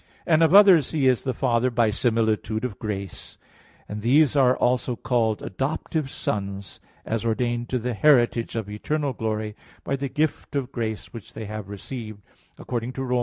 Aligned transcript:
And 0.25 0.41
of 0.41 0.55
others 0.55 0.89
He 0.89 1.07
is 1.07 1.21
the 1.21 1.31
Father 1.35 1.69
by 1.69 1.91
similitude 1.91 2.65
of 2.65 2.79
grace, 2.79 3.37
and 3.87 4.01
these 4.01 4.35
are 4.35 4.57
also 4.57 4.95
called 4.95 5.43
adoptive 5.43 6.09
sons, 6.09 6.79
as 7.05 7.23
ordained 7.23 7.69
to 7.69 7.77
the 7.77 7.93
heritage 7.93 8.55
of 8.55 8.67
eternal 8.67 9.13
glory 9.13 9.55
by 9.83 9.95
the 9.95 10.09
gift 10.09 10.55
of 10.55 10.71
grace 10.71 11.13
which 11.13 11.33
they 11.33 11.45
have 11.45 11.69
received, 11.69 12.23
according 12.57 12.93
to 12.93 13.03
Rom. 13.03 13.19